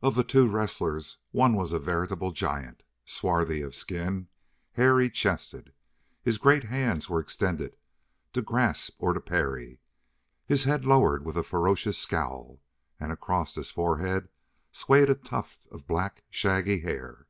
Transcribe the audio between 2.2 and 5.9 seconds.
giant, swarthy of skin, hairy chested.